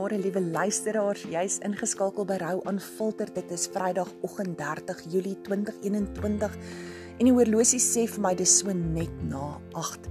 Goeiemôre 0.00 0.22
liewe 0.24 0.40
luisteraars. 0.40 1.26
Jy's 1.28 1.58
ingeskakel 1.60 2.24
by 2.24 2.38
Rou 2.40 2.62
aanfilter. 2.70 3.28
Dit 3.36 3.50
is 3.52 3.66
Vrydagoggend 3.68 4.54
30 4.56 5.02
Julie 5.12 5.34
2021 5.44 6.54
en 7.18 7.28
die 7.28 7.34
horlosie 7.36 7.82
sê 7.84 8.06
vir 8.08 8.22
my 8.24 8.30
dis 8.32 8.54
so 8.62 8.72
net 8.72 9.12
na 9.28 9.58
8. 9.76 10.08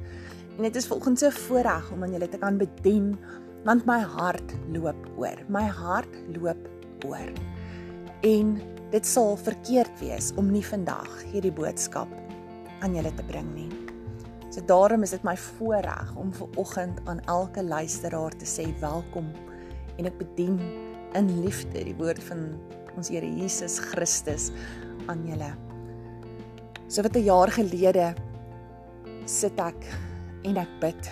En 0.60 0.68
dit 0.68 0.78
is 0.78 0.86
volgens 0.86 1.26
'n 1.26 1.32
voorreg 1.32 1.90
om 1.92 2.04
aan 2.04 2.14
julle 2.14 2.30
te 2.30 2.38
kan 2.38 2.62
bedien 2.62 3.18
want 3.66 3.88
my 3.88 3.98
hart 3.98 4.54
loop 4.70 5.10
oor. 5.18 5.42
My 5.48 5.66
hart 5.66 6.14
loop 6.38 6.70
oor. 7.08 7.34
En 8.22 8.62
dit 8.92 9.06
sal 9.06 9.38
verkeerd 9.38 10.00
wees 10.00 10.32
om 10.36 10.52
nie 10.52 10.66
vandag 10.66 11.10
hierdie 11.34 11.54
boodskap 11.54 12.10
aan 12.82 12.94
julle 12.94 13.14
te 13.14 13.24
bring 13.24 13.56
nie. 13.56 13.70
So 14.52 14.62
daarom 14.62 15.02
is 15.02 15.10
dit 15.10 15.24
my 15.24 15.38
voorreg 15.38 16.16
om 16.16 16.34
ver 16.34 16.48
oggend 16.56 17.00
aan 17.06 17.26
elke 17.26 17.64
luisteraar 17.64 18.38
te 18.38 18.46
sê 18.46 18.80
welkom 18.80 19.49
en 20.00 20.08
ek 20.08 20.18
bedien 20.22 20.58
in 21.18 21.30
liefde 21.44 21.84
die 21.84 21.96
woord 22.00 22.22
van 22.30 22.54
ons 22.96 23.12
Here 23.12 23.28
Jesus 23.28 23.78
Christus 23.92 24.50
aan 25.12 25.26
julle. 25.28 25.52
So 26.88 27.04
wat 27.04 27.16
'n 27.16 27.28
jaar 27.28 27.52
gelede 27.52 28.16
sit 29.26 29.60
ek 29.60 29.82
en 30.44 30.58
ek 30.58 30.72
bid 30.80 31.12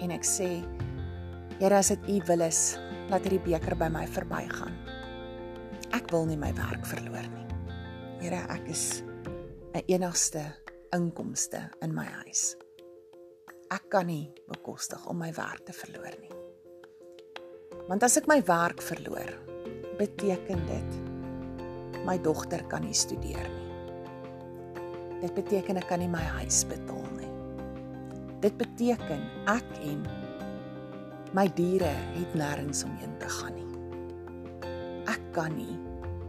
en 0.00 0.10
ek 0.10 0.24
sê 0.24 0.62
Here 1.60 1.78
as 1.78 1.88
dit 1.88 2.08
U 2.08 2.16
wil 2.26 2.40
is, 2.40 2.76
laat 3.08 3.22
hierdie 3.22 3.44
beker 3.44 3.76
by 3.78 3.86
my 3.88 4.06
verbygaan. 4.10 4.74
Ek 5.94 6.10
wil 6.10 6.26
nie 6.26 6.36
my 6.36 6.50
werk 6.58 6.82
verloor 6.84 7.28
nie. 7.30 7.46
Here, 8.20 8.42
ek 8.50 8.66
is 8.68 9.04
'n 9.72 9.82
enigste 9.86 10.42
inkomste 10.92 11.70
in 11.80 11.94
my 11.94 12.06
huis. 12.24 12.56
Ek 13.70 13.88
kan 13.88 14.06
nie 14.06 14.32
bekostig 14.48 15.06
om 15.06 15.18
my 15.18 15.32
werk 15.32 15.64
te 15.66 15.72
verloor 15.72 16.14
nie. 16.20 16.33
Want 17.84 18.00
as 18.06 18.16
ek 18.16 18.24
my 18.30 18.38
werk 18.48 18.80
verloor, 18.80 19.28
beteken 19.98 20.60
dit 20.64 20.94
my 22.08 22.16
dogter 22.20 22.62
kan 22.68 22.84
nie 22.84 22.96
studeer 22.96 23.44
nie. 23.44 23.64
Dit 25.20 25.34
beteken 25.36 25.76
ek 25.80 25.88
kan 25.88 26.00
nie 26.00 26.08
my 26.08 26.22
huis 26.40 26.62
betaal 26.68 27.04
nie. 27.18 27.28
Dit 28.44 28.56
beteken 28.60 29.20
ek 29.52 29.68
en 29.84 30.00
my 31.36 31.44
diere 31.58 31.92
het 32.16 32.36
nêrens 32.38 32.84
om 32.88 32.94
heen 33.00 33.12
te 33.20 33.28
gaan 33.36 33.56
nie. 33.56 33.68
Ek 35.12 35.20
kan 35.36 35.52
nie 35.56 35.76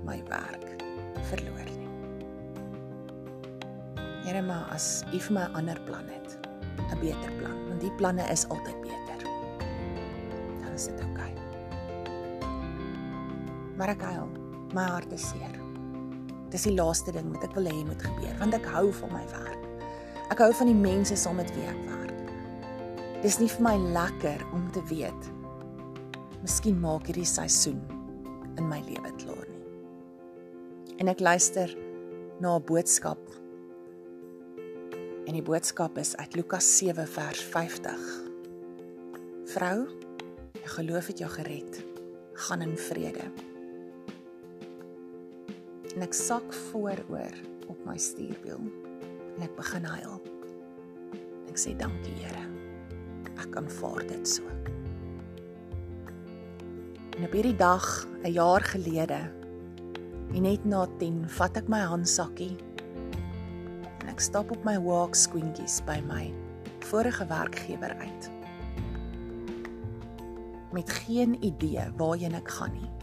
my 0.03 0.19
werk 0.27 0.67
verloor 1.31 1.71
nie. 1.71 1.91
Here 4.27 4.43
maar 4.43 4.67
as 4.75 5.05
U 5.13 5.19
vir 5.19 5.33
my 5.39 5.45
'n 5.47 5.55
ander 5.55 5.79
plan 5.87 6.07
het, 6.11 6.35
'n 6.91 6.99
beter 6.99 7.31
plan, 7.39 7.57
want 7.67 7.79
die 7.81 7.95
planne 7.95 8.27
is 8.31 8.43
altyd 8.49 8.81
beter. 8.81 9.19
Dan 10.63 10.73
is 10.73 10.87
dit 10.87 10.99
oukei. 10.99 11.31
Okay. 11.31 11.34
Maar 13.75 13.93
ek 13.95 14.03
huil, 14.07 14.29
my 14.75 14.85
hart 14.89 15.11
is 15.15 15.29
seer. 15.29 15.59
Dis 16.53 16.67
die 16.67 16.75
laaste 16.75 17.11
ding 17.15 17.31
wat 17.33 17.43
ek 17.47 17.55
wil 17.57 17.69
hê 17.69 17.83
moet 17.83 18.01
gebeur, 18.01 18.35
want 18.39 18.55
ek 18.55 18.67
hou 18.75 18.87
van 19.01 19.13
my 19.15 19.23
werk. 19.33 19.63
Ek 20.31 20.41
hou 20.41 20.51
van 20.55 20.71
die 20.71 20.77
mense 20.77 21.17
saam 21.19 21.39
met 21.41 21.51
wie 21.55 21.67
ek 21.69 21.81
werk. 21.89 22.33
Dis 23.25 23.39
nie 23.41 23.49
vir 23.49 23.65
my 23.65 23.75
lekker 23.95 24.45
om 24.53 24.67
te 24.75 24.83
weet 24.91 25.31
miskien 26.45 26.75
maak 26.77 27.07
hierdie 27.09 27.25
seisoen 27.25 27.79
in 28.59 28.67
my 28.69 28.77
lewe 28.85 29.09
klaar 29.17 29.47
nie. 29.49 29.63
En 31.01 31.09
ek 31.09 31.23
luister 31.25 31.71
na 32.37 32.53
'n 32.59 32.65
boodskap 32.69 33.17
En 35.25 35.33
die 35.33 35.41
boodskap 35.41 35.97
is 35.97 36.13
uit 36.15 36.35
Lukas 36.37 36.67
7 36.77 37.07
vers 37.09 37.39
50. 37.49 38.01
Vrou, 39.55 39.87
jy 40.53 40.69
geloof 40.75 41.09
het 41.09 41.23
jou 41.23 41.29
gered. 41.33 41.79
Gaan 42.45 42.61
in 42.61 42.77
vrede. 42.77 43.25
En 45.95 46.03
ek 46.03 46.13
sak 46.13 46.53
vooroor 46.69 47.35
op 47.71 47.79
my 47.87 47.95
stuurwiel 47.97 48.61
en 49.35 49.45
ek 49.47 49.55
begin 49.55 49.87
huil. 49.87 50.19
Ek 51.47 51.59
sê 51.59 51.75
dankie 51.79 52.15
Here. 52.19 52.43
Ek 53.35 53.47
kan 53.55 53.69
vaar 53.79 54.03
dit 54.07 54.27
so. 54.27 54.43
En 57.15 57.23
op 57.23 57.31
hierdie 57.31 57.55
dag 57.55 58.07
'n 58.23 58.31
jaar 58.31 58.61
gelede, 58.61 59.31
net 60.35 60.65
na 60.65 60.85
10, 60.99 61.29
vat 61.29 61.57
ek 61.57 61.67
my 61.71 61.79
handsakkie 61.79 62.57
ek 64.15 64.21
stap 64.23 64.51
op 64.53 64.61
my 64.63 64.77
walk 64.79 65.11
skoentjies 65.11 65.81
by 65.83 65.97
my 66.07 66.29
vorige 66.87 67.25
werkgewer 67.27 67.91
uit. 67.99 68.29
Met 70.71 70.89
geen 71.03 71.35
idee 71.43 71.83
waarheen 71.99 72.37
ek 72.39 72.47
gaan 72.47 72.71
nie. 72.79 72.94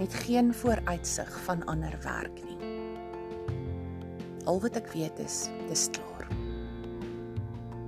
Met 0.00 0.14
geen 0.14 0.54
vooruitsig 0.54 1.40
van 1.40 1.64
ander 1.64 1.98
werk 2.02 2.44
nie. 2.44 2.56
Al 4.48 4.60
wat 4.60 4.78
ek 4.80 4.88
weet 4.96 5.18
is, 5.20 5.42
dis 5.68 5.90
klaar. 5.92 6.24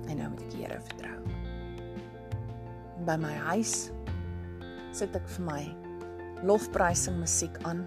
En 0.05 0.19
nou 0.21 0.27
moet 0.29 0.43
ek 0.45 0.53
Here 0.53 0.77
vertrou. 0.91 1.15
By 3.07 3.17
my 3.17 3.33
huis 3.49 3.89
sit 4.93 5.17
ek 5.17 5.25
vir 5.39 5.47
my 5.47 5.63
lofprysing 6.45 7.17
musiek 7.17 7.57
aan. 7.65 7.81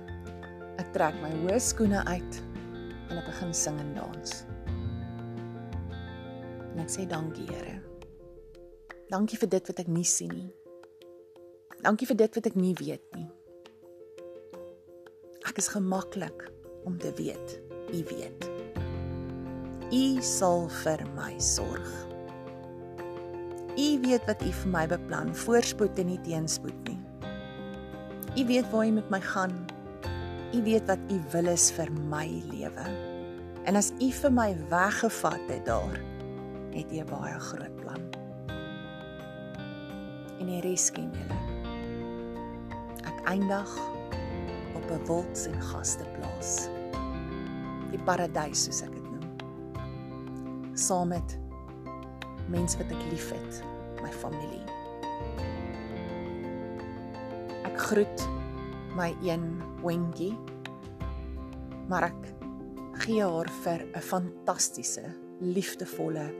Ek 0.83 0.91
trek 0.99 1.15
my 1.23 1.31
hoë 1.45 1.63
skoene 1.63 2.03
uit 2.11 2.43
en 3.07 3.23
ek 3.23 3.31
begin 3.31 3.55
sing 3.55 3.79
en 3.79 3.95
dans. 3.95 4.37
En 6.75 6.83
ek 6.83 6.91
sê 6.99 7.07
dankie, 7.07 7.47
Here. 7.55 7.79
Dankie 9.07 9.39
vir 9.39 9.55
dit 9.55 9.71
wat 9.71 9.87
ek 9.87 9.97
nie 10.03 10.09
sien 10.19 10.35
nie. 10.35 10.51
Dankie 11.79 12.11
vir 12.11 12.25
dit 12.27 12.43
wat 12.43 12.51
ek 12.51 12.59
nie 12.59 12.75
weet 12.83 13.07
nie. 13.15 13.31
Ek 15.57 15.63
is 15.63 15.71
gemaklik 15.73 16.43
om 16.85 16.99
te 17.01 17.09
weet 17.17 17.55
U 17.89 18.01
weet. 18.11 18.43
U 19.89 20.03
sal 20.21 20.67
vir 20.83 21.01
my 21.17 21.31
sorg. 21.41 21.87
U 23.73 23.87
weet 24.03 24.29
wat 24.29 24.45
U 24.45 24.51
vir 24.59 24.69
my 24.75 24.83
beplan, 24.91 25.33
voorspoed 25.47 25.97
en 26.05 26.11
nie 26.13 26.21
teenspoed 26.29 26.77
nie. 26.91 26.99
U 28.37 28.45
weet 28.53 28.69
waar 28.69 28.85
U 28.85 28.93
met 28.99 29.09
my 29.17 29.23
gaan. 29.31 29.57
U 30.53 30.61
weet 30.69 30.85
wat 30.93 31.09
U 31.09 31.23
wil 31.33 31.49
is 31.57 31.71
vir 31.73 31.89
my 32.13 32.29
lewe. 32.53 32.87
En 33.65 33.81
as 33.81 33.95
U 33.97 34.13
vir 34.13 34.39
my 34.43 34.51
weggevat 34.69 35.49
het 35.49 35.65
daar, 35.73 35.97
het 36.77 36.93
jy 36.93 37.01
'n 37.01 37.09
baie 37.09 37.41
groot 37.49 37.77
plan. 37.81 38.05
En 40.37 40.53
die 40.53 40.61
res 40.61 40.91
ken 40.93 41.09
julle. 41.17 41.41
Ek 43.09 43.25
eindig 43.25 43.96
op 44.87 44.93
'n 45.01 45.07
wilds 45.07 45.47
en 45.47 45.63
gasteplaas. 45.63 46.69
Die 47.91 48.03
paradys 48.05 48.65
soos 48.65 48.83
ek 48.83 48.93
dit 48.95 49.11
noem. 49.11 49.31
Saam 50.75 51.09
met 51.09 51.39
mense 52.49 52.79
wat 52.79 52.91
ek 52.91 53.11
liefhet, 53.11 53.63
my 54.03 54.13
familie. 54.13 54.63
Ek 57.65 57.79
groet 57.79 58.29
my 58.97 59.17
een 59.23 59.63
wendjie. 59.83 60.39
Maar 61.89 62.03
ek 62.03 62.35
gee 62.93 63.23
haar 63.23 63.51
vir 63.63 63.87
'n 63.95 64.01
fantastiese, 64.01 65.05
liefdevolle 65.41 66.31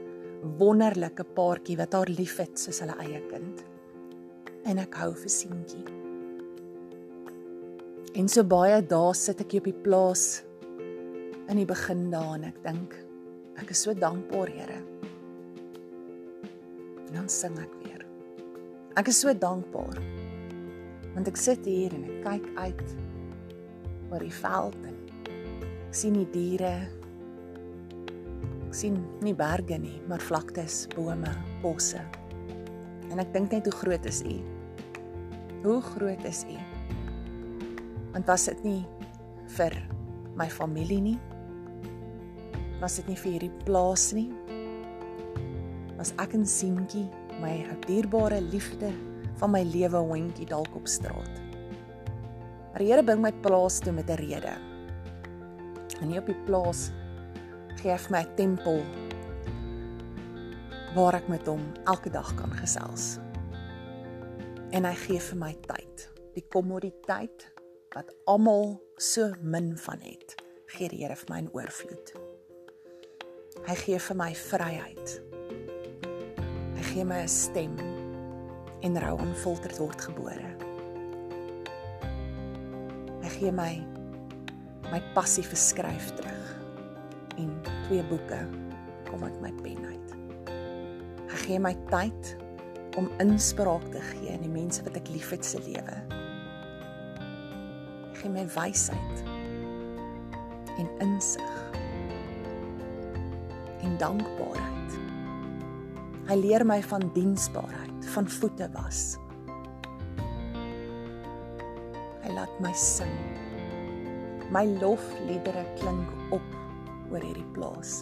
wonderlike 0.57 1.23
paartjie 1.23 1.77
wat 1.77 1.93
haar 1.93 2.09
liefhet 2.09 2.59
soos 2.59 2.79
hulle 2.79 2.95
eie 2.99 3.21
kind. 3.29 3.63
En 4.65 4.77
ek 4.77 4.93
hou 4.93 5.13
vir 5.15 5.29
Sientjie. 5.29 5.96
En 8.17 8.25
so 8.25 8.41
baie 8.49 8.79
dae 8.81 9.09
sit 9.13 9.43
ek 9.43 9.51
hier 9.53 9.61
op 9.61 9.67
die 9.69 9.79
plaas 9.85 10.21
in 11.51 11.59
die 11.59 11.67
begin 11.69 12.07
daar 12.09 12.31
en 12.33 12.47
ek 12.47 12.55
dink 12.63 12.95
ek 13.61 13.69
is 13.75 13.83
so 13.85 13.93
dankbaar, 13.93 14.49
Here. 14.49 14.79
En 17.03 17.11
dan 17.13 17.27
sing 17.29 17.53
ek 17.61 17.75
weer. 17.83 18.01
Ek 18.97 19.11
is 19.11 19.19
so 19.21 19.33
dankbaar. 19.37 20.01
Want 21.13 21.29
ek 21.29 21.37
sit 21.37 21.65
hier 21.69 21.93
en 21.93 22.07
ek 22.09 22.23
kyk 22.25 22.47
uit 22.57 22.95
oor 24.09 24.25
die 24.25 24.33
veld 24.33 24.79
en 24.89 24.97
ek 25.85 25.93
sien 26.01 26.17
die 26.17 26.29
diere 26.33 26.75
Ek 28.67 28.75
sien 28.75 28.97
nie 29.23 29.31
berge 29.37 29.77
nie, 29.79 29.95
maar 30.09 30.19
vlaktes, 30.19 30.81
bome, 30.91 31.29
bosse. 31.61 32.01
En 33.13 33.21
ek 33.23 33.29
dink 33.37 33.53
net 33.55 33.69
hoe 33.69 33.77
groot 33.77 34.09
is 34.09 34.19
U? 34.27 34.35
Hoe 35.63 35.77
groot 35.93 36.25
is 36.27 36.43
U? 36.49 36.76
Want 38.13 38.25
was 38.25 38.45
dit 38.45 38.63
nie 38.63 38.81
vir 39.57 39.73
my 40.37 40.49
familie 40.49 41.01
nie? 41.01 41.17
Was 42.81 42.99
dit 42.99 43.07
nie 43.07 43.17
vir 43.17 43.31
hierdie 43.31 43.65
plaas 43.65 44.11
nie? 44.13 44.29
Was 45.97 46.13
ek 46.21 46.35
'n 46.35 46.45
seentjie, 46.45 47.09
my 47.41 47.65
dierbare 47.87 48.41
liefde 48.41 48.93
van 49.37 49.51
my 49.51 49.63
lewe 49.63 49.97
hondjie 49.97 50.45
dalk 50.45 50.75
op 50.75 50.87
straat? 50.87 51.41
Maar 52.71 52.79
die 52.79 52.91
Here 52.93 53.03
bring 53.03 53.21
my 53.21 53.31
plaas 53.31 53.79
toe 53.79 53.91
met 53.91 54.09
'n 54.09 54.21
rede. 54.21 54.53
En 56.01 56.07
nie 56.07 56.19
op 56.19 56.25
die 56.25 56.43
plaas 56.45 56.91
gee 57.81 57.97
vir 57.97 58.11
my 58.11 58.21
'n 58.21 58.35
tempel 58.35 58.83
waar 60.95 61.15
ek 61.15 61.27
met 61.27 61.45
hom 61.47 61.61
elke 61.85 62.09
dag 62.09 62.35
kan 62.35 62.51
gesels. 62.51 63.19
En 64.71 64.85
hy 64.85 64.93
gee 64.93 65.19
vir 65.19 65.37
my 65.37 65.53
tyd. 65.53 66.09
Die 66.33 66.45
kommoditeit 66.49 67.56
wat 67.97 68.13
almal 68.29 68.75
so 69.01 69.31
min 69.41 69.71
van 69.77 70.01
het, 70.05 70.35
gee 70.69 70.89
die 70.91 70.99
Here 71.01 71.15
vir 71.17 71.31
my 71.31 71.37
in 71.41 71.47
oorvloed. 71.55 72.11
Hy 73.65 73.75
gee 73.79 73.97
vir 74.05 74.17
my 74.19 74.27
vryheid. 74.37 75.13
Hy 76.77 76.83
gee 76.91 77.05
my 77.09 77.23
'n 77.23 77.31
stem 77.31 77.73
en 78.85 78.99
rou 79.01 79.15
onfilterd 79.17 79.79
word 79.81 80.01
gebore. 80.09 80.51
Hy 83.23 83.31
gee 83.39 83.51
my 83.51 83.73
my 84.91 85.01
passie 85.15 85.43
vir 85.43 85.57
skryf 85.57 86.13
terug 86.15 86.53
en 87.37 87.49
twee 87.87 88.03
boeke 88.03 88.39
kom 89.09 89.23
uit 89.23 89.41
my 89.41 89.51
pen 89.63 89.81
uit. 89.85 90.13
Hy 91.33 91.37
gee 91.47 91.59
my 91.59 91.73
tyd 91.89 92.37
om 92.97 93.09
inspraak 93.19 93.89
te 93.91 94.01
gee 94.13 94.29
in 94.29 94.45
die 94.45 94.53
mense 94.53 94.85
wat 94.85 94.95
ek 94.95 95.09
liefhet 95.09 95.45
se 95.45 95.59
lewe. 95.65 96.26
Gee 98.17 98.31
my 98.33 98.47
wysheid 98.49 99.19
en 100.77 100.87
insig 101.05 101.57
en 103.85 103.97
dankbaarheid. 104.01 104.95
Hy 106.27 106.37
leer 106.39 106.65
my 106.65 106.79
van 106.89 107.05
diensbaarheid, 107.13 108.07
van 108.15 108.29
voete 108.39 108.67
was. 108.73 109.01
Hy 112.25 112.33
laat 112.33 112.57
my 112.63 112.73
sing. 112.73 113.13
My 114.49 114.65
lofliedere 114.79 115.67
klink 115.77 116.33
op 116.33 116.57
oor 117.11 117.21
hierdie 117.21 117.47
plaas 117.53 118.01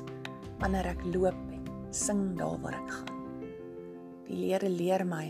wanneer 0.61 0.93
ek 0.95 1.03
loop 1.11 1.37
en 1.51 1.67
sing 1.91 2.23
daar 2.39 2.55
waar 2.63 2.79
ek 2.79 2.95
gaan. 3.01 3.13
Die 4.25 4.41
Here 4.47 4.71
leer 4.71 5.03
my 5.05 5.27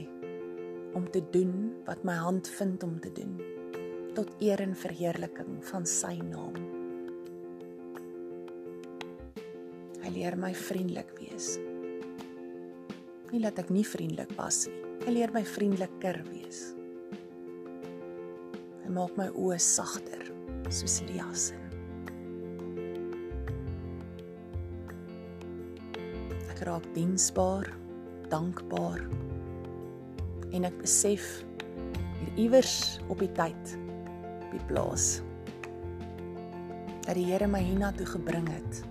om 0.95 1.09
te 1.11 1.25
doen 1.33 1.73
wat 1.89 2.05
my 2.07 2.15
hand 2.21 2.47
vind 2.47 2.85
om 2.85 2.99
te 3.01 3.11
doen 3.17 3.33
tot 4.15 4.31
eer 4.39 4.61
en 4.63 4.75
verheerliking 4.79 5.59
van 5.67 5.85
sy 5.89 6.13
naam. 6.23 6.55
Hy 10.05 10.13
leer 10.15 10.37
my 10.39 10.53
vriendelik 10.55 11.11
wees. 11.19 11.55
Nie 13.33 13.41
dat 13.43 13.59
ek 13.59 13.73
nie 13.73 13.83
vriendelik 13.83 14.31
was 14.39 14.65
nie. 14.69 14.81
Hy 15.05 15.11
leer 15.13 15.33
my 15.35 15.43
vriendeliker 15.45 16.21
wees. 16.31 16.61
Hy 18.85 18.93
maak 18.95 19.17
my 19.19 19.27
oë 19.35 19.59
sagter 19.61 20.23
soos 20.73 21.01
Lia 21.09 21.27
se. 21.35 21.57
Ek 26.55 26.63
raak 26.65 26.87
diensbaar, 26.95 27.67
dankbaar 28.31 29.03
en 30.55 30.69
ek 30.69 30.77
besef 30.79 31.41
hier 32.21 32.45
iewers 32.47 33.01
op 33.11 33.19
die 33.19 33.33
tyd 33.35 33.75
die 34.55 34.65
plaas 34.69 35.19
dat 37.05 37.15
die 37.19 37.27
Here 37.27 37.47
my 37.47 37.61
hiernatoe 37.61 38.07
gebring 38.09 38.47
het 38.49 38.81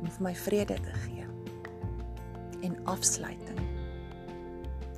om 0.00 0.08
vir 0.10 0.24
my 0.28 0.34
vrede 0.36 0.76
te 0.84 0.96
gee 1.06 1.26
en 2.66 2.76
afsluiting 2.90 3.60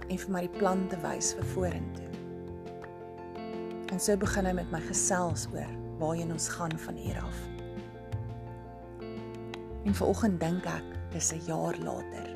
en 0.09 0.19
vir 0.19 0.33
my 0.35 0.43
die 0.45 0.59
plan 0.59 0.83
te 0.91 0.99
wys 1.05 1.33
vir 1.39 1.47
vorentoe. 1.55 2.09
En 3.93 4.01
so 4.01 4.17
begin 4.21 4.49
hy 4.49 4.53
met 4.57 4.71
my 4.75 4.81
gesels 4.89 5.47
oor 5.55 5.73
waarheen 6.01 6.33
ons 6.35 6.49
gaan 6.53 6.75
van 6.85 6.99
hier 6.99 7.21
af. 7.23 7.41
En 9.87 9.95
vanoggend 9.95 10.41
dink 10.41 10.67
ek 10.67 10.95
dis 11.15 11.33
'n 11.33 11.45
jaar 11.47 11.77
later. 11.79 12.29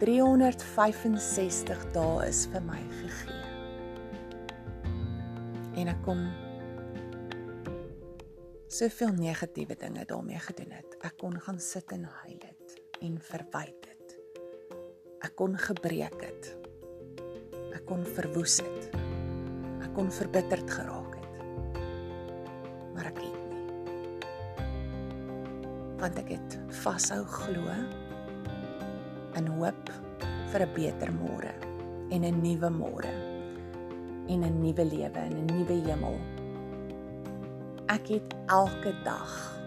365 0.00 1.86
dae 1.92 2.26
is 2.26 2.46
vir 2.52 2.62
my 2.62 2.80
gegee. 3.02 3.41
En 5.82 5.88
ek 5.90 6.02
kom 6.06 6.20
soveel 8.70 9.16
negatiewe 9.18 9.74
dinge 9.74 10.04
daarmee 10.06 10.38
gedoen 10.38 10.70
het. 10.76 10.94
Ek 11.02 11.16
kon 11.18 11.34
gaan 11.42 11.58
sit 11.58 11.90
en 11.90 12.04
huil 12.06 12.38
het 12.38 12.76
en 13.02 13.16
verwyd 13.18 13.88
het. 13.90 14.14
Ek 15.26 15.34
kon 15.34 15.56
gebreek 15.58 16.20
het. 16.22 16.52
Ek 17.74 17.82
kon 17.88 18.06
verwoes 18.06 18.60
het. 18.62 18.94
Ek 19.82 19.90
kon 19.96 20.12
verbitterd 20.14 20.70
geraak 20.70 21.18
het. 21.18 21.34
Maar 22.94 23.10
ek 23.10 23.18
het 23.18 23.26
nie. 23.26 24.30
Want 25.98 26.22
ek 26.22 26.30
het 26.36 26.58
vashou 26.84 27.24
glo 27.26 27.74
in 29.34 29.50
hoop 29.58 29.90
vir 30.54 30.62
'n 30.62 30.74
beter 30.78 31.10
môre 31.10 31.54
en 32.14 32.22
'n 32.22 32.42
nuwe 32.42 32.70
môre 32.70 33.21
en 34.28 34.44
'n 34.44 34.60
nuwe 34.60 34.84
lewe 34.84 35.18
en 35.18 35.36
'n 35.36 35.46
nuwe 35.56 35.76
hemel. 35.88 36.16
Ek 37.86 38.08
het 38.08 38.34
elke 38.46 38.94
dag 39.04 39.60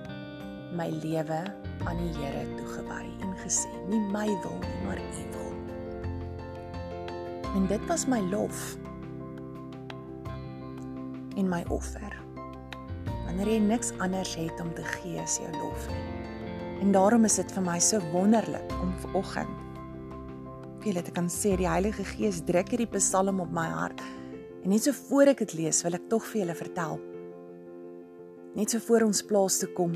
my 0.72 0.90
lewe 0.90 1.44
aan 1.86 1.98
die 1.98 2.14
Here 2.18 2.46
toegewy 2.56 3.06
en 3.22 3.36
gesê, 3.44 3.70
nie 3.90 4.00
my 4.00 4.28
wil 4.28 4.58
nie, 4.60 4.86
maar 4.86 4.98
U 4.98 5.24
wil. 5.32 5.52
En 7.56 7.68
dit 7.68 7.86
was 7.88 8.06
my 8.06 8.20
lof 8.20 8.78
en 11.36 11.50
my 11.50 11.64
offer. 11.70 12.16
Wanneer 13.26 13.48
jy 13.48 13.60
niks 13.60 13.92
anders 13.98 14.36
het 14.36 14.60
om 14.62 14.74
te 14.74 14.84
gee 14.84 15.20
as 15.20 15.38
jou 15.38 15.52
lof 15.52 15.88
nie. 15.88 16.82
En 16.82 16.92
daarom 16.92 17.24
is 17.24 17.36
dit 17.36 17.52
vir 17.52 17.64
my 17.64 17.80
so 17.80 18.00
wonderlik 18.12 18.72
om 18.82 18.94
vanoggend 19.00 19.64
vir 20.86 20.94
julle 20.94 21.02
te 21.02 21.14
kan 21.16 21.30
sê 21.34 21.56
die 21.58 21.66
Heilige 21.66 22.04
Gees 22.06 22.44
druk 22.46 22.70
hierdie 22.70 22.92
Psalm 22.94 23.40
op 23.42 23.50
my 23.50 23.66
hart. 23.66 24.02
En 24.66 24.72
net 24.74 24.82
so 24.82 24.98
voor 24.98 25.30
ek 25.30 25.44
dit 25.44 25.52
lees, 25.60 25.84
wil 25.86 25.94
ek 25.94 26.08
tog 26.10 26.24
vir 26.26 26.40
julle 26.42 26.56
vertel. 26.58 26.96
Net 28.58 28.72
so 28.74 28.82
voor 28.82 29.04
ons 29.06 29.20
plaas 29.30 29.60
toe 29.62 29.68
kom, 29.78 29.92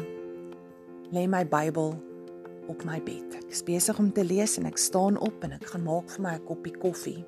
lê 1.10 1.24
my 1.25 1.42
Bybel 1.50 1.95
op 2.69 2.83
my 2.86 3.00
bed. 3.01 3.39
Ek 3.39 3.50
is 3.50 3.63
besig 3.66 3.98
om 3.98 4.12
te 4.13 4.21
lees 4.21 4.60
en 4.62 4.69
ek 4.69 4.77
staan 4.77 5.18
op 5.25 5.42
en 5.48 5.56
ek 5.57 5.66
gaan 5.71 5.88
maak 5.88 6.13
vir 6.13 6.21
my 6.21 6.36
'n 6.36 6.45
koppie 6.45 6.75
koffie. 6.77 7.25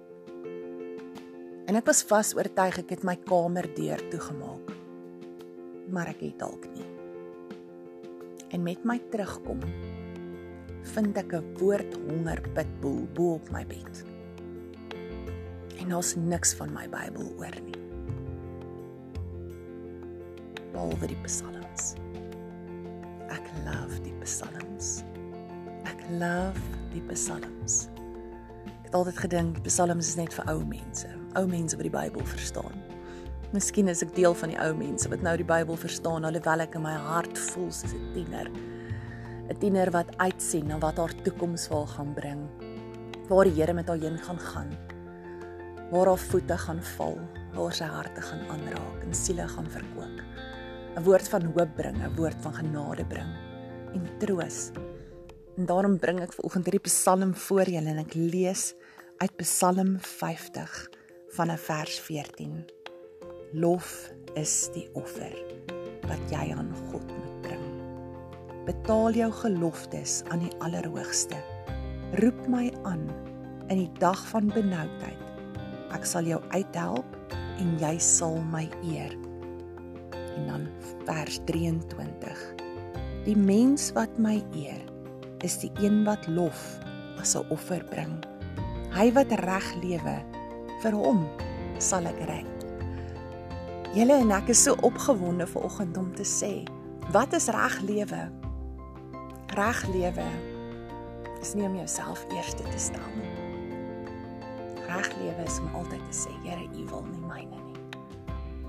En 1.66 1.76
ek 1.76 1.90
was 1.90 2.04
vas 2.04 2.36
oortuig 2.38 2.78
ek 2.78 2.90
het 2.94 3.04
my 3.04 3.16
kamer 3.16 3.66
deur 3.74 4.02
toegemaak. 4.12 4.70
Maar 5.90 6.14
ek 6.14 6.22
het 6.22 6.38
dalk 6.38 6.70
nie. 6.76 6.86
En 8.54 8.62
met 8.64 8.86
my 8.86 9.00
terugkom 9.10 9.62
vind 10.94 11.18
ek 11.18 11.34
'n 11.34 11.58
woordhonger 11.58 12.42
pitbull 12.54 13.08
bo 13.16 13.34
op 13.34 13.50
my 13.50 13.66
bed. 13.66 14.11
En 15.82 15.90
daar's 15.90 16.16
niks 16.16 16.54
van 16.54 16.70
my 16.74 16.86
Bybel 16.90 17.32
oor 17.38 17.56
nie. 17.66 17.80
Behalwe 20.72 21.08
die 21.10 21.18
psalms. 21.26 21.96
Ek 23.34 23.48
love 23.66 23.98
die 24.06 24.14
psalms. 24.22 25.02
Ek 25.90 26.04
love 26.22 26.62
die 26.94 27.02
psalms. 27.10 27.88
Ek 28.68 28.92
het 28.92 29.00
altyd 29.00 29.18
gedink 29.24 29.62
psalms 29.66 30.12
is 30.14 30.20
net 30.20 30.36
vir 30.38 30.54
ou 30.54 30.60
mense, 30.68 31.10
ou 31.40 31.48
mense 31.50 31.80
wat 31.80 31.88
die 31.88 31.96
Bybel 31.98 32.30
verstaan. 32.30 32.78
Miskien 33.52 33.90
is 33.92 34.04
ek 34.06 34.14
deel 34.16 34.38
van 34.38 34.54
die 34.54 34.62
ou 34.62 34.72
mense 34.78 35.10
wat 35.10 35.26
nou 35.26 35.34
die 35.42 35.48
Bybel 35.48 35.80
verstaan 35.80 36.30
alhoewel 36.30 36.68
ek 36.68 36.78
in 36.78 36.86
my 36.86 36.94
hart 37.10 37.42
voel 37.50 37.72
soos 37.74 37.98
'n 37.98 38.14
tiener. 38.14 38.48
'n 39.50 39.58
Tiener 39.60 39.92
wat 39.92 40.14
uitsien 40.18 40.68
na 40.68 40.78
wat 40.78 40.98
haar 40.98 41.16
toekoms 41.24 41.68
wil 41.74 41.86
gaan 41.86 42.14
bring. 42.14 42.48
Waar 43.28 43.46
die 43.50 43.58
Here 43.58 43.74
met 43.74 43.88
haar 43.88 43.98
heen 43.98 44.18
gaan 44.18 44.40
gaan. 44.40 44.70
Waar 45.92 46.08
haar 46.08 46.18
voete 46.18 46.58
gaan 46.58 46.84
val, 46.96 47.18
waar 47.54 47.74
sy 47.76 47.88
harte 47.92 48.22
gaan 48.24 48.46
aanraak 48.54 49.04
en 49.04 49.16
siele 49.16 49.48
gaan 49.48 49.68
verkoop. 49.70 50.22
'n 50.96 51.04
Woord 51.04 51.28
van 51.30 51.44
hoop 51.56 51.76
bring, 51.76 51.98
'n 52.04 52.16
woord 52.16 52.40
van 52.42 52.54
genade 52.54 53.06
bring 53.06 53.32
en 53.94 54.08
troos. 54.20 54.72
En 55.58 55.66
daarom 55.66 55.98
bring 56.00 56.20
ek 56.20 56.34
vanoggend 56.34 56.66
hierdie 56.66 56.88
Psalm 56.88 57.36
voor 57.36 57.70
julle 57.70 57.90
en 57.90 57.98
ek 57.98 58.14
lees 58.14 58.74
uit 59.18 59.36
Psalm 59.38 59.98
50 60.00 60.90
van 61.36 61.58
vers 61.58 62.00
14. 62.00 62.66
Lof 63.54 64.12
is 64.34 64.70
die 64.74 64.88
offer 64.94 65.36
wat 66.08 66.24
jy 66.32 66.52
aan 66.56 66.72
God 66.92 67.08
moet 67.08 67.42
bring. 67.42 67.66
Betaal 68.66 69.12
jou 69.12 69.32
geloftes 69.32 70.22
aan 70.30 70.40
die 70.40 70.54
Allerhoogste. 70.60 71.40
Roep 72.20 72.48
my 72.48 72.72
aan 72.84 73.08
in 73.68 73.78
die 73.86 73.92
dag 74.00 74.28
van 74.32 74.48
benoudheid. 74.52 75.31
Ek 75.96 76.06
sal 76.08 76.28
jou 76.30 76.40
uithelp 76.54 77.36
en 77.62 77.76
jy 77.82 77.96
sal 78.02 78.40
my 78.52 78.66
eer. 78.88 79.14
En 80.38 80.48
dan 80.48 80.68
vers 81.06 81.40
23. 81.46 82.44
Die 83.28 83.38
mens 83.38 83.92
wat 83.98 84.16
my 84.18 84.40
eer, 84.58 84.82
is 85.46 85.60
die 85.62 85.72
een 85.82 86.04
wat 86.08 86.28
lof 86.28 86.80
as 87.22 87.36
'n 87.36 87.46
offer 87.50 87.84
bring. 87.90 88.24
Hy 88.92 89.12
wat 89.14 89.32
reg 89.32 89.68
lewe, 89.84 90.18
vir 90.82 90.92
hom 90.92 91.28
sal 91.78 92.06
ek 92.06 92.20
red. 92.28 92.66
Julle 93.94 94.14
en 94.24 94.32
ek 94.32 94.50
is 94.50 94.64
so 94.64 94.76
opgewonde 94.82 95.48
vanoggend 95.48 95.98
om 95.98 96.16
te 96.16 96.24
sê, 96.24 96.64
wat 97.12 97.34
is 97.34 97.48
reg 97.48 97.82
lewe? 97.82 98.30
Reg 99.48 99.88
lewe 99.88 100.28
is 101.42 101.54
nie 101.54 101.66
om 101.66 101.76
jouself 101.76 102.26
eerste 102.36 102.64
te 102.64 102.80
stel 102.80 103.10
nie. 103.18 103.41
Reg 104.92 105.08
lewe 105.16 105.44
is 105.48 105.60
om 105.62 105.70
altyd 105.76 106.02
te 106.10 106.16
sê, 106.16 106.32
Here, 106.44 106.66
U 106.76 106.82
wil 106.90 107.06
nie 107.08 107.22
myne 107.24 107.60
nie. 107.64 108.00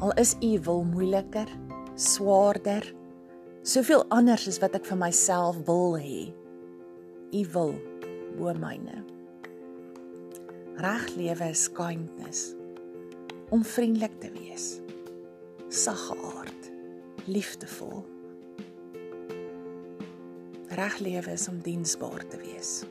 Al 0.02 0.12
is 0.22 0.36
U 0.38 0.50
wil 0.68 0.84
moeiliker, 0.86 1.50
swaarder, 1.98 2.86
soveel 3.66 4.04
anders 4.14 4.46
as 4.50 4.60
wat 4.62 4.76
ek 4.78 4.86
vir 4.86 5.00
myself 5.00 5.58
wil 5.66 5.96
hê. 5.98 6.28
U 7.34 7.42
wil 7.56 7.74
bo 8.38 8.54
myne. 8.54 9.02
Reg 10.82 11.10
lewe 11.18 11.50
is 11.50 11.66
kindness. 11.74 12.52
Om 13.52 13.66
vriendelik 13.66 14.14
te 14.22 14.30
wees. 14.38 14.78
Saggeaard, 15.74 16.70
liefdevol. 17.26 18.06
Reg 20.78 21.02
lewe 21.02 21.34
is 21.34 21.50
om 21.50 21.58
diensbaar 21.66 22.30
te 22.30 22.38
wees 22.46 22.82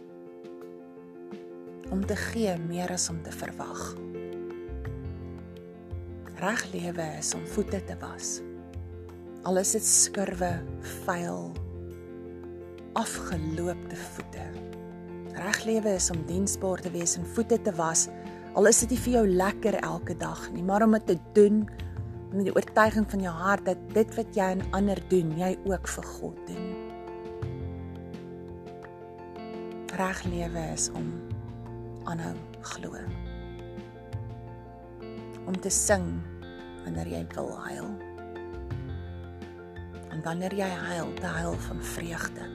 om 1.92 2.06
te 2.08 2.16
gee 2.16 2.56
meer 2.68 2.92
as 2.96 3.10
om 3.12 3.20
te 3.24 3.32
verwag. 3.36 3.82
Reg 6.42 6.64
lewe 6.72 7.06
is 7.20 7.34
om 7.36 7.44
voete 7.54 7.82
te 7.86 7.98
was. 8.02 8.40
Al 9.46 9.60
is 9.62 9.74
dit 9.76 9.86
skurwe, 9.86 10.52
vuil, 11.04 11.52
afgeloopte 12.98 13.98
voete. 14.16 14.46
Reg 15.36 15.60
lewe 15.68 15.96
is 16.00 16.10
om 16.14 16.24
diensbaar 16.30 16.82
te 16.82 16.92
wees 16.94 17.18
en 17.20 17.28
voete 17.36 17.60
te 17.62 17.74
was. 17.76 18.08
Al 18.56 18.70
is 18.72 18.82
dit 18.84 18.96
nie 18.96 19.02
vir 19.04 19.14
jou 19.18 19.26
lekker 19.28 19.78
elke 19.84 20.16
dag 20.20 20.48
nie, 20.56 20.64
maar 20.64 20.86
om 20.86 20.96
dit 20.98 21.08
te 21.12 21.18
doen 21.36 21.66
met 22.32 22.48
die 22.48 22.56
oortuiging 22.56 23.06
van 23.12 23.26
jou 23.28 23.34
hart 23.36 23.68
dat 23.68 23.84
dit 23.94 24.16
wat 24.16 24.36
jy 24.36 24.48
aan 24.56 24.64
ander 24.78 25.00
doen, 25.12 25.36
jy 25.40 25.52
ook 25.68 25.92
vir 25.98 26.10
God 26.16 26.42
doen. 26.48 26.72
Reg 30.00 30.24
lewe 30.32 30.66
is 30.72 30.88
om 30.96 31.12
aanhou 32.10 32.36
glo. 32.62 32.98
Om 35.46 35.58
te 35.60 35.70
sing 35.70 36.06
wanneer 36.84 37.08
jy 37.08 37.22
wil 37.36 37.52
huil. 37.66 37.90
En 40.12 40.22
wanneer 40.26 40.56
jy 40.56 40.70
huil, 40.70 41.14
te 41.20 41.32
huil 41.38 41.56
van 41.68 41.84
vreugde. 41.84 42.50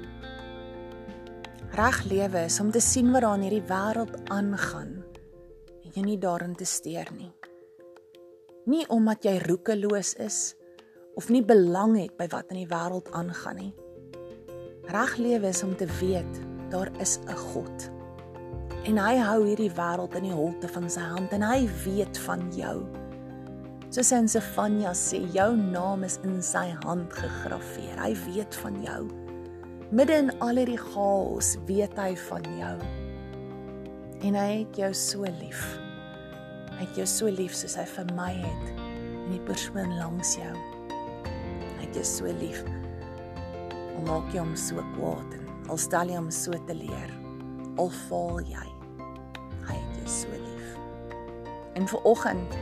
Reg 1.76 2.02
lewe 2.08 2.44
is 2.46 2.60
om 2.60 2.70
te 2.72 2.80
sien 2.80 3.10
wat 3.12 3.24
daar 3.24 3.36
in 3.36 3.46
hierdie 3.48 3.66
wêreld 3.68 4.14
aangaan 4.32 4.94
en 5.84 5.90
jy 5.92 6.04
nie 6.04 6.18
daarin 6.20 6.54
te 6.56 6.64
steur 6.68 7.10
nie. 7.16 7.32
Nie 8.66 8.86
omdat 8.92 9.26
jy 9.26 9.36
roekeloos 9.44 10.14
is 10.22 10.38
of 11.16 11.28
nie 11.32 11.42
belang 11.44 11.96
het 11.98 12.16
by 12.16 12.28
wat 12.32 12.54
in 12.54 12.62
die 12.62 12.70
wêreld 12.70 13.10
aangaan 13.12 13.60
nie. 13.60 13.74
Reg 14.86 15.18
lewe 15.18 15.50
is 15.50 15.62
om 15.66 15.76
te 15.76 15.88
weet 16.00 16.42
daar 16.70 16.90
is 17.00 17.18
'n 17.26 17.36
God 17.36 17.95
en 18.86 19.00
hy 19.02 19.16
hou 19.18 19.40
hierdie 19.42 19.72
wêreld 19.74 20.14
in 20.14 20.28
die 20.28 20.34
holte 20.34 20.68
van 20.70 20.84
sy 20.90 21.02
hand 21.02 21.32
en 21.34 21.42
hy 21.42 21.64
weet 21.82 22.18
van 22.22 22.44
jou. 22.54 22.76
Soos 23.90 24.12
in 24.14 24.28
Sefanja 24.30 24.92
sê, 24.94 25.18
jou 25.34 25.48
naam 25.58 26.04
is 26.06 26.20
in 26.26 26.38
sy 26.44 26.68
hand 26.84 27.10
gegraveer. 27.16 27.96
Hy 27.98 28.12
weet 28.26 28.58
van 28.62 28.76
jou. 28.84 29.00
Midde 29.90 30.20
in 30.22 30.30
al 30.44 30.60
hierdie 30.60 30.78
chaos 30.78 31.54
weet 31.66 31.98
hy 31.98 32.12
van 32.28 32.46
jou. 32.60 32.76
En 34.26 34.38
hy 34.38 34.46
het 34.52 34.78
jou 34.78 34.92
so 34.94 35.26
lief. 35.40 35.64
Hy 36.76 36.84
het 36.84 37.02
jou 37.02 37.08
so 37.10 37.32
lief 37.32 37.56
soos 37.58 37.74
hy 37.78 37.86
vir 37.96 38.14
my 38.14 38.30
het 38.36 38.70
en 38.76 39.32
die 39.32 39.42
persoon 39.48 39.96
langs 39.98 40.36
jou. 40.38 40.54
Hy 40.86 41.80
het 41.80 41.98
jou 41.98 42.06
so 42.06 42.36
lief. 42.38 42.62
Al 43.96 44.06
maak 44.06 44.30
jy 44.30 44.44
hom 44.44 44.54
so 44.60 44.84
kwaad 44.94 45.38
en 45.40 45.52
al 45.72 45.82
stel 45.82 46.14
jy 46.14 46.20
hom 46.20 46.30
so 46.30 46.54
te 46.70 46.78
leer. 46.84 47.10
Al 47.80 47.90
faal 48.06 48.44
jy 48.46 48.75
so 50.08 50.30
lief. 50.30 50.78
En 51.74 51.86
vir 51.88 52.02
oggend 52.08 52.56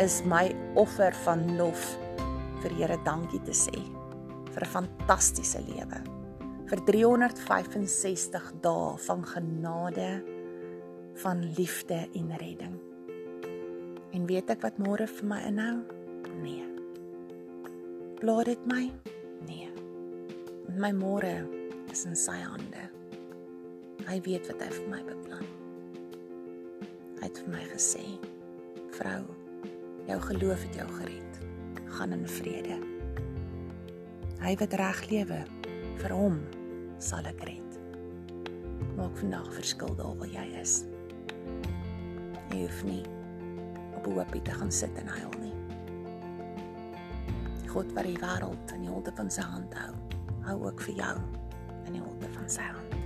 is 0.00 0.22
my 0.24 0.54
offer 0.74 1.12
van 1.24 1.56
lof 1.58 1.98
vir 2.62 2.74
Here 2.78 2.98
dankie 3.04 3.42
te 3.42 3.54
sê 3.56 3.74
vir 4.52 4.62
'n 4.62 4.72
fantastiese 4.76 5.60
lewe. 5.66 5.98
Vir 6.68 6.80
365 6.84 8.52
dae 8.60 8.96
van 8.96 9.24
genade, 9.26 10.22
van 11.14 11.44
liefde 11.56 12.08
en 12.14 12.36
redding. 12.36 12.76
En 14.12 14.26
weet 14.26 14.50
ek 14.50 14.62
wat 14.62 14.78
môre 14.78 15.06
vir 15.06 15.28
my 15.28 15.40
inhou? 15.48 15.82
Nee. 16.42 16.64
Plaat 18.20 18.44
dit 18.44 18.66
my? 18.66 18.92
Nee. 19.48 19.70
My 20.76 20.92
môre 20.92 21.48
is 21.90 22.04
in 22.04 22.16
sy 22.16 22.38
hande. 22.40 22.90
Hy 24.06 24.20
weet 24.20 24.46
wat 24.46 24.60
hy 24.60 24.70
vir 24.70 24.88
my 24.88 25.02
beplan 25.02 25.44
het. 25.44 25.61
Hy 27.22 27.28
het 27.28 27.38
vir 27.38 27.52
my 27.54 27.64
gesê: 27.70 28.02
"Vrou, 28.96 29.22
jou 30.08 30.20
geloof 30.20 30.62
het 30.66 30.74
jou 30.74 30.86
gered. 30.98 31.36
Gaan 31.94 32.12
in 32.12 32.24
vrede." 32.26 32.78
Hy 34.42 34.56
wat 34.58 34.72
reg 34.74 35.02
lewe, 35.06 35.38
vir 36.00 36.10
hom 36.10 36.40
sal 36.98 37.22
ek 37.30 37.44
red. 37.46 37.78
Maak 38.96 39.14
vandag 39.20 39.52
verskil 39.54 39.94
daar 39.94 40.16
waar 40.18 40.32
jy 40.34 40.48
is. 40.58 40.80
Jy 42.50 42.64
hoef 42.64 42.82
nie 42.90 43.04
op 43.94 44.06
'n 44.06 44.18
hoopie 44.18 44.42
te 44.42 44.50
gaan 44.50 44.72
sit 44.72 44.98
en 44.98 45.06
huil 45.06 45.30
nie. 45.40 45.54
God 47.68 47.92
wat 47.92 48.04
die 48.04 48.18
wêreld 48.18 48.74
in 48.74 48.80
die 48.80 48.90
holte 48.90 49.12
van 49.14 49.30
sy 49.30 49.42
hand 49.42 49.74
hou, 49.74 49.94
hou 50.40 50.66
ook 50.66 50.80
vir 50.80 50.94
jou 50.94 51.16
in 51.86 51.92
die 51.92 52.02
holte 52.02 52.28
van 52.34 52.50
sy 52.50 52.62
hand. 52.62 53.01